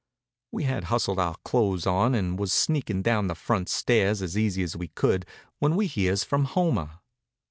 [0.51, 4.63] We had hustled our clothes on and was sneakin' down the front stairs as easy
[4.63, 5.27] as we could
[5.59, 7.01] when we hears from Homer.